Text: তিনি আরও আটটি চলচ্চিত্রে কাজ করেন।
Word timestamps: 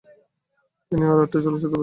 তিনি 0.91 1.03
আরও 1.03 1.21
আটটি 1.21 1.37
চলচ্চিত্রে 1.37 1.67
কাজ 1.67 1.71
করেন। 1.71 1.79